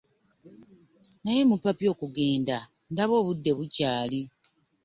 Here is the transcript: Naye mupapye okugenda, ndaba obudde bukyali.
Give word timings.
Naye 1.23 1.41
mupapye 1.49 1.87
okugenda, 1.93 2.57
ndaba 2.91 3.13
obudde 3.21 3.51
bukyali. 3.57 4.21